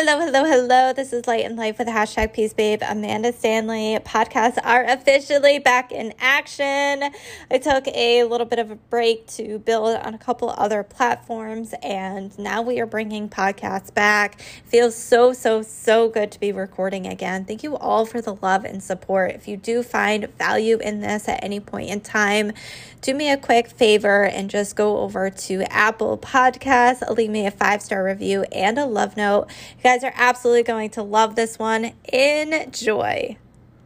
[0.00, 0.92] Hello, hello, hello.
[0.92, 2.82] This is Light and Life with hashtag Peace Babe.
[2.88, 3.98] Amanda Stanley.
[4.04, 7.02] Podcasts are officially back in action.
[7.50, 11.74] I took a little bit of a break to build on a couple other platforms,
[11.82, 14.40] and now we are bringing podcasts back.
[14.66, 17.44] Feels so, so, so good to be recording again.
[17.44, 19.32] Thank you all for the love and support.
[19.32, 22.52] If you do find value in this at any point in time,
[23.00, 27.50] do me a quick favor and just go over to Apple Podcasts, leave me a
[27.50, 29.48] five star review and a love note.
[29.48, 31.92] You guys are absolutely going to love this one.
[32.12, 33.38] Enjoy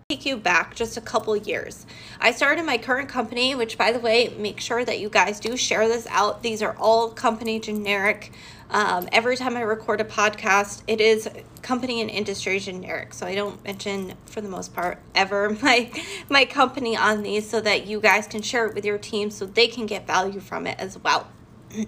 [0.09, 1.87] take you back just a couple years.
[2.21, 5.57] I started my current company, which by the way, make sure that you guys do
[5.57, 6.43] share this out.
[6.43, 8.31] These are all company generic.
[8.69, 11.31] Um, every time I record a podcast, it is
[11.63, 13.15] company and industry generic.
[13.15, 15.91] So I don't mention for the most part ever my
[16.29, 19.47] my company on these so that you guys can share it with your team so
[19.47, 21.29] they can get value from it as well.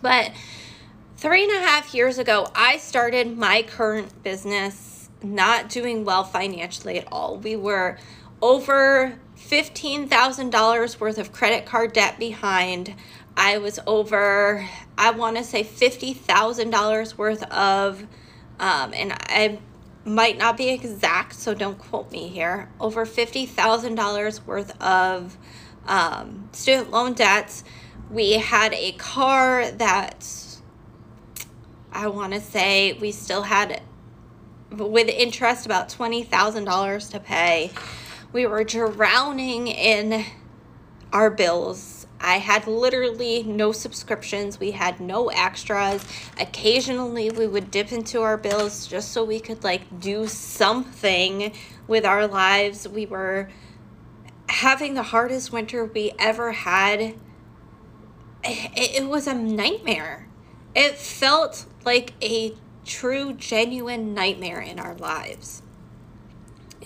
[0.00, 0.30] but
[1.16, 6.98] three and a half years ago, I started my current business not doing well financially
[6.98, 7.38] at all.
[7.38, 7.98] We were
[8.42, 12.94] over $15,000 worth of credit card debt behind.
[13.36, 14.68] I was over,
[14.98, 18.02] I want to say $50,000 worth of,
[18.60, 19.58] um, and I
[20.04, 25.36] might not be exact, so don't quote me here, over $50,000 worth of
[25.86, 27.64] um, student loan debts.
[28.10, 30.22] We had a car that
[31.96, 33.80] I want to say we still had,
[34.70, 37.70] with interest, about $20,000 to pay.
[38.34, 40.26] We were drowning in
[41.10, 42.06] our bills.
[42.20, 44.60] I had literally no subscriptions.
[44.60, 46.04] We had no extras.
[46.38, 51.54] Occasionally, we would dip into our bills just so we could like do something
[51.88, 52.86] with our lives.
[52.86, 53.48] We were
[54.50, 57.00] having the hardest winter we ever had.
[58.44, 60.25] It, it was a nightmare.
[60.76, 65.62] It felt like a true, genuine nightmare in our lives.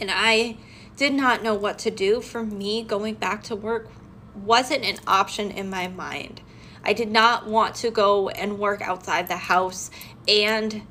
[0.01, 0.59] And I
[0.97, 2.21] did not know what to do.
[2.21, 3.89] For me, going back to work
[4.33, 6.41] wasn't an option in my mind.
[6.85, 9.91] I did not want to go and work outside the house
[10.29, 10.83] and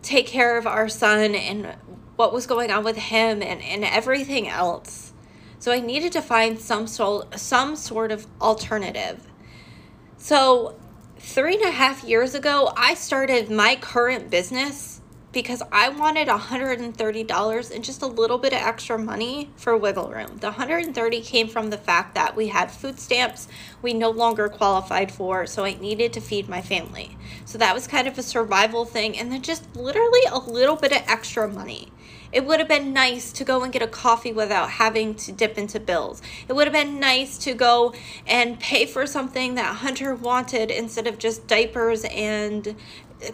[0.00, 1.76] take care of our son and
[2.16, 5.12] what was going on with him and, and everything else.
[5.58, 9.26] So I needed to find some sort some sort of alternative.
[10.16, 10.78] So
[11.24, 15.00] three and a half years ago, I started my current business
[15.32, 20.36] because I wanted $130 and just a little bit of extra money for wiggle room.
[20.36, 23.48] The 130 came from the fact that we had food stamps
[23.82, 27.16] we no longer qualified for, so I needed to feed my family.
[27.46, 30.92] So that was kind of a survival thing and then just literally a little bit
[30.92, 31.90] of extra money.
[32.34, 35.56] It would have been nice to go and get a coffee without having to dip
[35.56, 36.20] into bills.
[36.48, 37.94] It would have been nice to go
[38.26, 42.74] and pay for something that Hunter wanted instead of just diapers and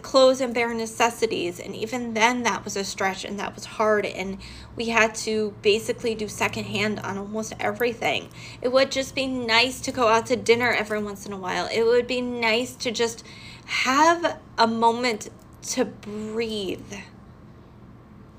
[0.03, 1.59] clothes and bare necessities.
[1.59, 4.05] And even then, that was a stretch and that was hard.
[4.05, 4.37] And
[4.75, 8.29] we had to basically do secondhand on almost everything.
[8.61, 11.67] It would just be nice to go out to dinner every once in a while.
[11.73, 13.25] It would be nice to just
[13.65, 15.29] have a moment
[15.63, 16.93] to breathe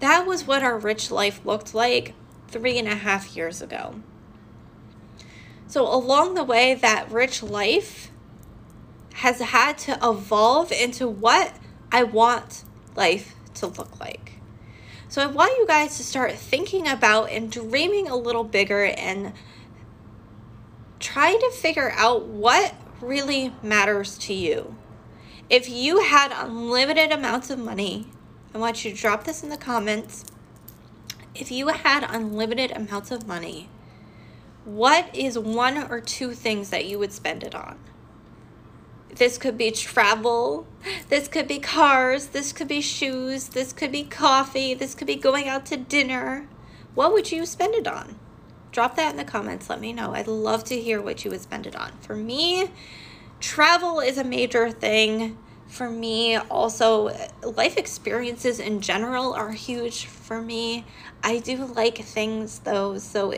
[0.02, 2.12] that was what our rich life looked like
[2.48, 3.94] three and a half years ago.
[5.68, 8.10] So, along the way, that rich life
[9.14, 11.56] has had to evolve into what
[11.92, 12.64] I want
[12.96, 14.32] life to look like.
[15.08, 19.32] So, I want you guys to start thinking about and dreaming a little bigger and
[20.98, 24.74] trying to figure out what really matters to you.
[25.48, 28.08] If you had unlimited amounts of money,
[28.54, 30.24] I want you to drop this in the comments.
[31.34, 33.68] If you had unlimited amounts of money,
[34.64, 37.78] what is one or two things that you would spend it on?
[39.14, 40.66] This could be travel,
[41.08, 45.16] this could be cars, this could be shoes, this could be coffee, this could be
[45.16, 46.48] going out to dinner.
[46.94, 48.18] What would you spend it on?
[48.70, 49.68] Drop that in the comments.
[49.68, 50.14] Let me know.
[50.14, 51.92] I'd love to hear what you would spend it on.
[52.00, 52.70] For me,
[53.40, 55.36] travel is a major thing
[55.72, 56.36] for me.
[56.36, 60.84] Also, life experiences in general are huge for me.
[61.24, 63.34] I do like things though, so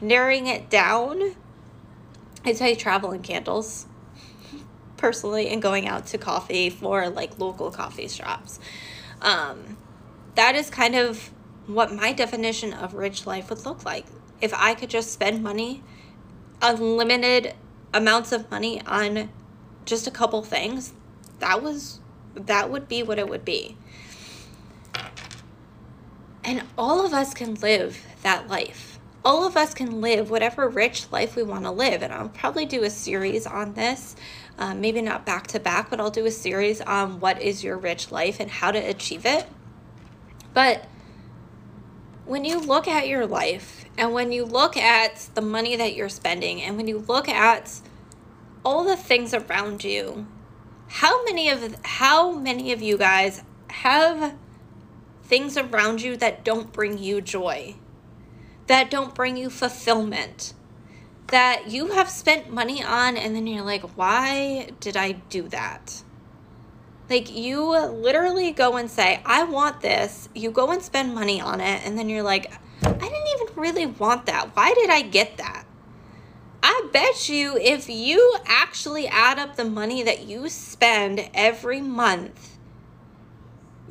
[0.00, 1.34] narrowing it down,
[2.44, 3.86] I'd say travel and candles
[4.96, 8.60] personally and going out to coffee for like local coffee shops.
[9.20, 9.76] Um,
[10.36, 11.32] that is kind of
[11.66, 14.06] what my definition of rich life would look like.
[14.40, 15.82] If I could just spend money,
[16.62, 17.54] unlimited
[17.92, 19.30] amounts of money on
[19.84, 20.92] just a couple things,
[21.38, 22.00] that was
[22.34, 23.76] that would be what it would be.
[26.44, 28.98] And all of us can live that life.
[29.24, 32.02] All of us can live whatever rich life we want to live.
[32.02, 34.14] And I'll probably do a series on this
[34.58, 37.76] Um, maybe not back to back, but I'll do a series on what is your
[37.76, 39.46] rich life and how to achieve it.
[40.54, 40.86] But
[42.24, 46.08] when you look at your life and when you look at the money that you're
[46.08, 47.80] spending and when you look at
[48.64, 50.26] all the things around you,
[50.88, 54.34] how many of how many of you guys have
[55.24, 57.76] things around you that don't bring you joy?
[58.66, 60.54] That don't bring you fulfillment?
[61.28, 66.02] That you have spent money on and then you're like, "Why did I do that?"
[67.08, 70.28] Like you literally go and say, I want this.
[70.34, 73.86] You go and spend money on it, and then you're like, I didn't even really
[73.86, 74.56] want that.
[74.56, 75.65] Why did I get that?
[76.68, 82.58] I bet you if you actually add up the money that you spend every month,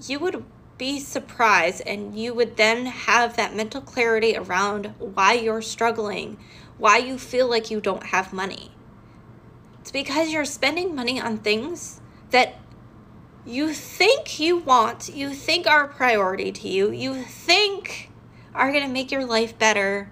[0.06, 0.44] you would
[0.78, 6.38] be surprised and you would then have that mental clarity around why you're struggling,
[6.78, 8.74] why you feel like you don't have money.
[9.80, 12.02] It's because you're spending money on things
[12.32, 12.56] that
[13.46, 18.12] you think you want, you think are a priority to you, you think
[18.54, 20.12] are going to make your life better,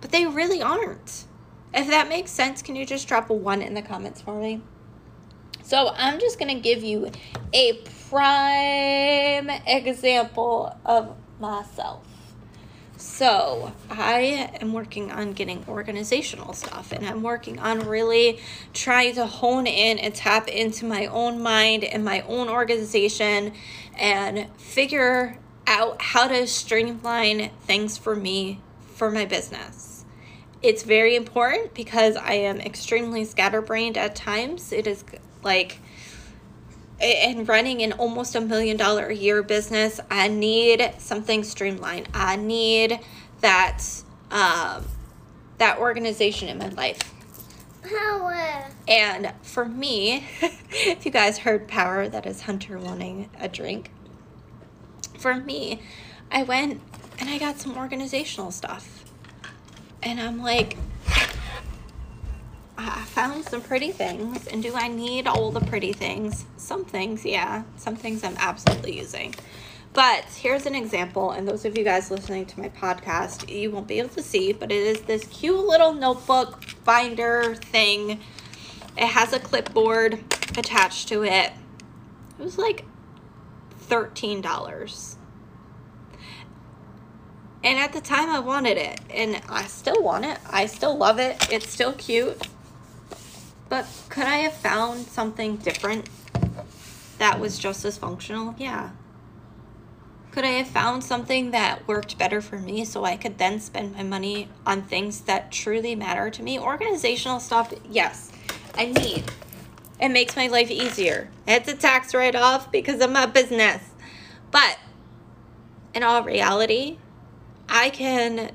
[0.00, 1.24] but they really aren't.
[1.74, 4.62] If that makes sense, can you just drop a one in the comments for me?
[5.62, 7.10] So I'm just going to give you
[7.52, 12.06] a prime example of myself.
[12.96, 18.40] So, I am working on getting organizational stuff and I'm working on really
[18.72, 23.52] trying to hone in and tap into my own mind and my own organization
[23.98, 28.60] and figure out how to streamline things for me
[28.94, 29.93] for my business.
[30.64, 34.72] It's very important because I am extremely scatterbrained at times.
[34.72, 35.04] It is
[35.42, 35.78] like
[36.98, 42.08] and running an almost a million dollar a year business, I need something streamlined.
[42.14, 42.98] I need
[43.42, 43.84] that
[44.30, 44.86] um,
[45.58, 47.12] that organization in my life.
[47.82, 48.64] Power.
[48.88, 53.90] And for me, if you guys heard power, that is Hunter wanting a drink.
[55.18, 55.82] For me,
[56.32, 56.80] I went
[57.18, 59.03] and I got some organizational stuff.
[60.04, 60.76] And I'm like,
[62.76, 64.46] I found some pretty things.
[64.46, 66.44] And do I need all the pretty things?
[66.56, 67.62] Some things, yeah.
[67.76, 69.34] Some things I'm absolutely using.
[69.94, 73.86] But here's an example, and those of you guys listening to my podcast, you won't
[73.86, 78.20] be able to see, but it is this cute little notebook binder thing.
[78.98, 80.14] It has a clipboard
[80.58, 81.52] attached to it.
[82.38, 82.84] It was like
[83.88, 85.16] $13.
[87.64, 90.38] And at the time, I wanted it, and I still want it.
[90.50, 91.50] I still love it.
[91.50, 92.46] It's still cute.
[93.70, 96.10] But could I have found something different
[97.16, 98.54] that was just as functional?
[98.58, 98.90] Yeah.
[100.30, 103.94] Could I have found something that worked better for me so I could then spend
[103.94, 106.58] my money on things that truly matter to me?
[106.58, 108.30] Organizational stuff, yes,
[108.76, 109.24] I need.
[109.98, 111.30] It makes my life easier.
[111.46, 113.82] It's a tax write off because of my business.
[114.50, 114.76] But
[115.94, 116.98] in all reality,
[117.74, 118.52] I can,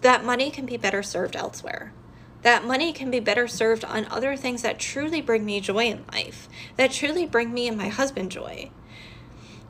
[0.00, 1.92] that money can be better served elsewhere
[2.42, 6.04] that money can be better served on other things that truly bring me joy in
[6.12, 8.70] life, that truly bring me and my husband joy.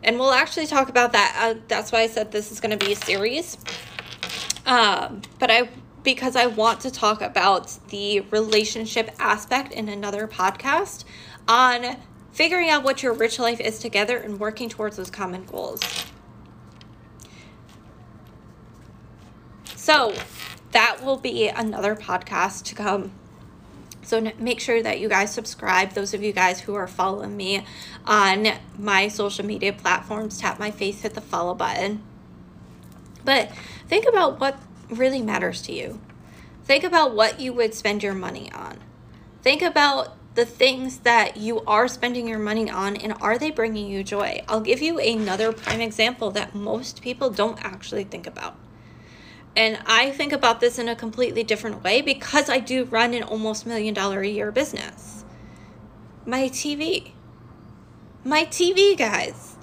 [0.02, 1.36] And we'll actually talk about that.
[1.38, 3.58] Uh, that's why I said this is going to be a series.
[4.66, 5.68] Um, but I,
[6.02, 11.04] because I want to talk about the relationship aspect in another podcast
[11.46, 11.96] on
[12.32, 15.80] figuring out what your rich life is together and working towards those common goals.
[19.92, 20.14] So,
[20.70, 23.12] that will be another podcast to come.
[24.00, 25.92] So make sure that you guys subscribe.
[25.92, 27.66] Those of you guys who are following me
[28.06, 32.02] on my social media platforms, tap my face, hit the follow button.
[33.26, 33.52] But
[33.86, 34.58] think about what
[34.88, 36.00] really matters to you.
[36.64, 38.78] Think about what you would spend your money on.
[39.42, 43.90] Think about the things that you are spending your money on and are they bringing
[43.90, 44.42] you joy?
[44.48, 48.56] I'll give you another prime example that most people don't actually think about.
[49.54, 53.22] And I think about this in a completely different way because I do run an
[53.22, 55.24] almost million dollar a year business.
[56.24, 57.12] My TV.
[58.24, 59.56] My TV, guys.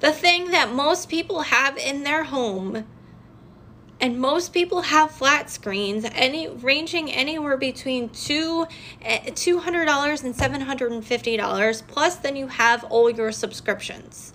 [0.00, 2.86] The thing that most people have in their home
[4.00, 8.66] and most people have flat screens any ranging anywhere between two
[9.02, 14.32] eh, $200 and $750 plus then you have all your subscriptions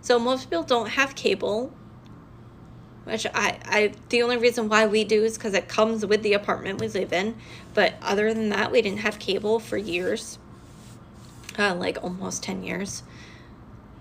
[0.00, 1.72] so most people don't have cable
[3.10, 6.32] which I, I the only reason why we do is because it comes with the
[6.34, 7.36] apartment we live in.
[7.74, 10.38] But other than that we didn't have cable for years.
[11.58, 13.02] Uh, like almost 10 years.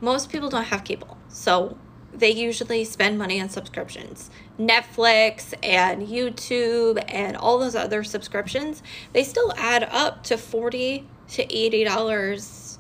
[0.01, 1.18] Most people don't have cable.
[1.28, 1.78] So
[2.13, 4.30] they usually spend money on subscriptions.
[4.60, 11.46] Netflix and youtube and all those other subscriptions they still add up to 40 to
[11.46, 12.78] $80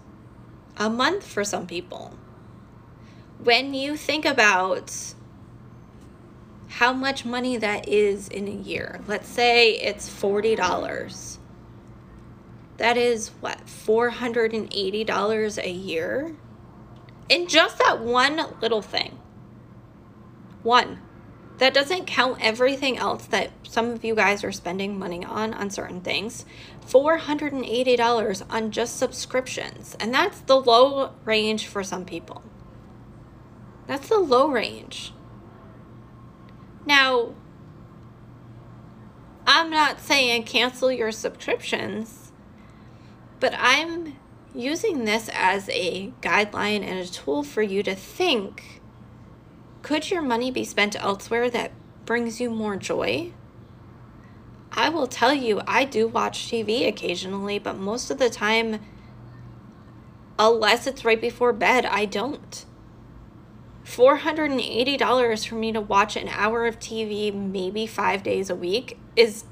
[0.77, 2.13] a month for some people.
[3.43, 5.13] When you think about
[6.69, 11.37] how much money that is in a year, let's say it's $40.
[12.77, 16.35] That is what, $480 a year?
[17.27, 19.19] In just that one little thing.
[20.63, 20.99] One.
[21.57, 25.69] That doesn't count everything else that some of you guys are spending money on on
[25.69, 26.45] certain things.
[26.87, 29.97] $480 on just subscriptions.
[29.99, 32.43] And that's the low range for some people.
[33.87, 35.11] That's the low range.
[36.89, 37.35] Now,
[39.45, 42.31] I'm not saying cancel your subscriptions,
[43.39, 44.15] but I'm
[44.55, 48.81] using this as a guideline and a tool for you to think
[49.83, 51.73] could your money be spent elsewhere that
[52.05, 53.33] brings you more joy?
[54.71, 58.79] I will tell you, I do watch TV occasionally, but most of the time,
[60.39, 62.65] unless it's right before bed, I don't.
[63.85, 69.45] $480 for me to watch an hour of TV, maybe five days a week, is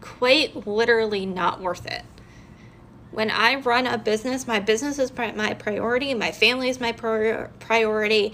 [0.00, 2.02] quite literally not worth it.
[3.10, 8.32] When I run a business, my business is my priority, my family is my priority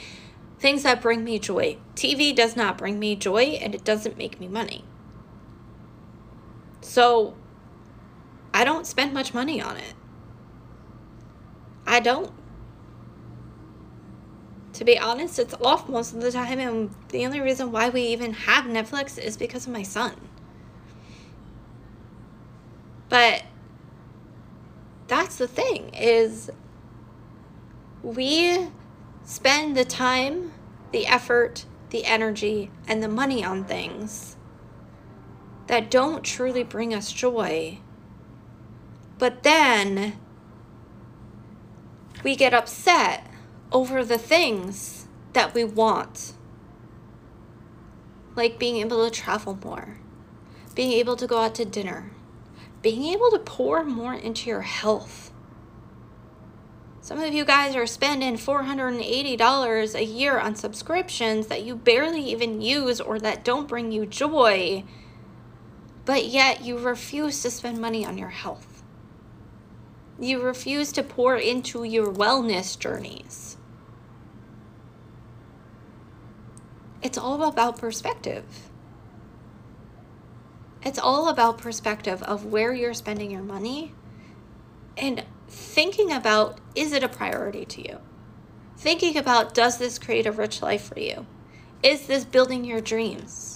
[0.59, 1.77] things that bring me joy.
[1.95, 4.85] TV does not bring me joy and it doesn't make me money.
[6.81, 7.35] So
[8.55, 9.95] I don't spend much money on it.
[11.87, 12.33] I don't.
[14.77, 18.03] To be honest, it's off most of the time, and the only reason why we
[18.03, 20.13] even have Netflix is because of my son.
[23.09, 23.45] But
[25.09, 26.51] that's the thing is
[28.03, 28.69] we
[29.25, 30.53] spend the time,
[30.93, 34.37] the effort, the energy, and the money on things
[35.69, 37.79] that don't truly bring us joy.
[39.17, 40.19] But then
[42.23, 43.27] we get upset
[43.73, 46.33] over the things that we want,
[48.35, 49.99] like being able to travel more,
[50.75, 52.13] being able to go out to dinner,
[52.83, 55.33] being able to pour more into your health
[57.07, 62.61] some of you guys are spending $480 a year on subscriptions that you barely even
[62.61, 64.83] use or that don't bring you joy,
[66.05, 68.76] but yet you refuse to spend money on your health.
[70.19, 73.57] You refuse to pour into your wellness journeys.
[77.03, 78.45] It's all about perspective.
[80.83, 83.93] It's all about perspective of where you're spending your money
[84.97, 87.99] and thinking about is it a priority to you?
[88.79, 91.27] Thinking about does this create a rich life for you?
[91.83, 93.56] Is this building your dreams?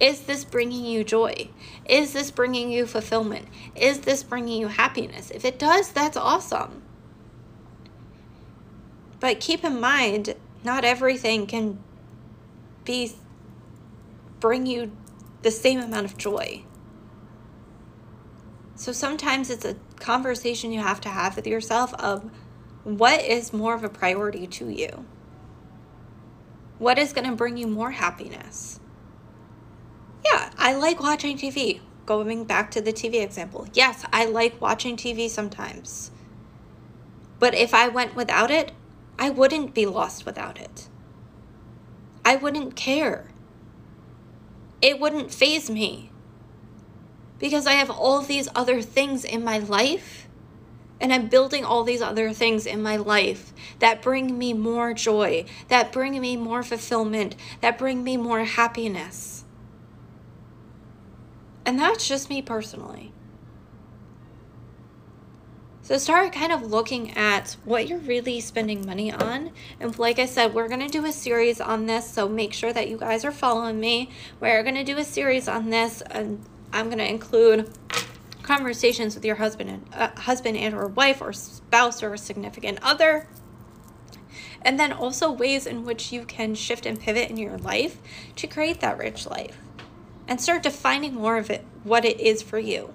[0.00, 1.48] Is this bringing you joy?
[1.88, 3.46] Is this bringing you fulfillment?
[3.76, 5.30] Is this bringing you happiness?
[5.30, 6.82] If it does, that's awesome.
[9.20, 10.34] But keep in mind,
[10.64, 11.78] not everything can
[12.84, 13.12] be
[14.40, 14.92] bring you
[15.42, 16.64] the same amount of joy.
[18.74, 22.30] So sometimes it's a conversation you have to have with yourself of
[22.82, 25.06] what is more of a priority to you?
[26.78, 28.80] What is going to bring you more happiness?
[30.24, 31.80] Yeah, I like watching TV.
[32.06, 33.66] Going back to the TV example.
[33.72, 36.10] Yes, I like watching TV sometimes.
[37.38, 38.72] But if I went without it,
[39.18, 40.88] I wouldn't be lost without it.
[42.24, 43.30] I wouldn't care.
[44.82, 46.10] It wouldn't phase me
[47.38, 50.26] because I have all these other things in my life
[51.00, 55.44] and I'm building all these other things in my life that bring me more joy,
[55.68, 59.43] that bring me more fulfillment, that bring me more happiness.
[61.66, 63.12] And that's just me personally.
[65.84, 69.50] So start kind of looking at what you're really spending money on.
[69.78, 72.08] And like I said, we're going to do a series on this.
[72.08, 74.10] So make sure that you guys are following me.
[74.40, 76.42] We're going to do a series on this and
[76.72, 77.70] I'm going to include
[78.42, 83.26] conversations with your husband and uh, husband and or wife or spouse or significant other
[84.62, 87.98] and then also ways in which you can shift and pivot in your life
[88.36, 89.58] to create that rich life
[90.26, 92.92] and start defining more of it what it is for you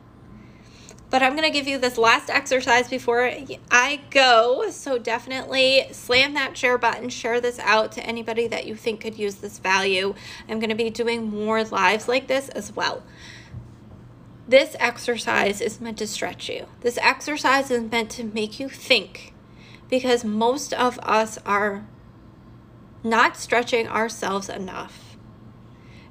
[1.09, 3.31] but i'm going to give you this last exercise before
[3.71, 8.75] i go so definitely slam that share button share this out to anybody that you
[8.75, 10.13] think could use this value
[10.47, 13.03] i'm going to be doing more lives like this as well
[14.49, 16.65] this exercise is meant to stretch you.
[16.81, 19.31] This exercise is meant to make you think
[19.91, 21.85] because most of us are
[23.03, 25.08] not stretching ourselves enough.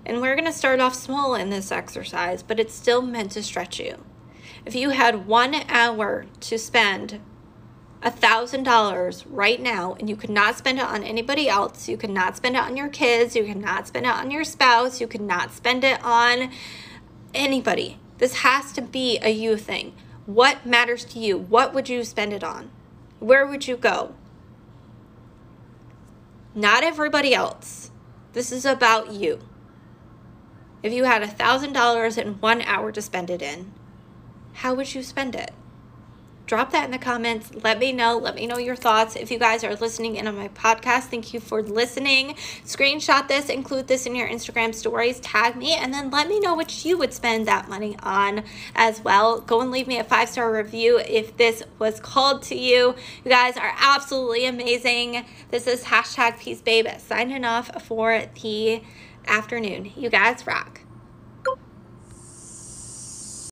[0.08, 3.42] And we're going to start off small in this exercise, but it's still meant to
[3.42, 3.98] stretch you.
[4.64, 7.20] If you had one hour to spend
[8.02, 11.98] a thousand dollars right now and you could not spend it on anybody else, you
[11.98, 14.98] could not spend it on your kids, you could not spend it on your spouse,
[14.98, 16.50] you could not spend it on
[17.34, 17.98] anybody.
[18.16, 19.94] This has to be a you thing.
[20.24, 21.36] What matters to you?
[21.36, 22.70] What would you spend it on?
[23.20, 24.14] Where would you go?
[26.54, 27.90] Not everybody else.
[28.32, 29.40] This is about you.
[30.82, 33.73] If you had a thousand dollars and one hour to spend it in,
[34.54, 35.52] how would you spend it?
[36.49, 37.50] drop that in the comments.
[37.62, 38.16] Let me know.
[38.16, 39.14] Let me know your thoughts.
[39.14, 42.35] If you guys are listening in on my podcast, thank you for listening.
[42.64, 46.54] Screenshot this, include this in your Instagram stories, tag me, and then let me know
[46.54, 48.42] what you would spend that money on
[48.75, 49.40] as well.
[49.42, 52.94] Go and leave me a five star review if this was called to you.
[53.25, 55.26] You guys are absolutely amazing.
[55.50, 58.80] This is hashtag Peace Babe signing off for the
[59.28, 59.92] afternoon.
[59.97, 60.77] You guys rock.